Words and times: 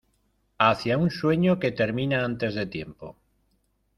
Hacia 0.57 0.97
un 0.97 1.11
sueño 1.11 1.59
que 1.59 1.71
termina 1.71 2.25
antes 2.25 2.55
de 2.55 2.65
tiempo 2.65 3.17